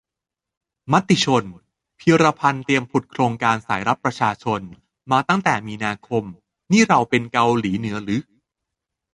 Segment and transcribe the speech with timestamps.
[0.91, 1.43] มติชน
[1.99, 4.61] :"พีระพันธุ์เตรียมผุดโครงการสายลับประชาชน
[5.11, 6.23] มาตั้งแต่มีนาคม"
[6.71, 8.17] นี่เราเป็นเกาหลีเหนือรึ?